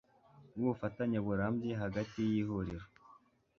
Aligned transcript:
bw 0.55 0.59
ubufatanye 0.63 1.17
burambye 1.25 1.71
hagati 1.83 2.17
y 2.29 2.33
Ihuriro 2.41 2.85